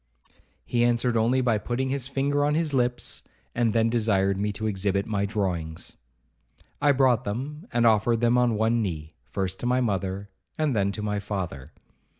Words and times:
He 0.65 0.83
answered 0.83 1.15
only 1.15 1.41
by 1.41 1.59
putting 1.59 1.89
his 1.89 2.07
finger 2.07 2.43
on 2.43 2.55
his 2.55 2.73
lips, 2.73 3.21
and 3.53 3.71
then 3.71 3.87
desired 3.87 4.39
me 4.39 4.51
to 4.53 4.65
exhibit 4.65 5.05
my 5.05 5.27
drawings. 5.27 5.95
I 6.81 6.91
brought 6.91 7.23
them, 7.23 7.67
and 7.71 7.85
offered 7.85 8.19
them 8.19 8.35
on 8.35 8.55
one 8.55 8.81
knee, 8.81 9.13
first 9.25 9.59
to 9.59 9.67
my 9.67 9.79
mother, 9.79 10.31
and 10.57 10.75
then 10.75 10.91
to 10.93 11.03
my 11.03 11.19
father. 11.19 11.71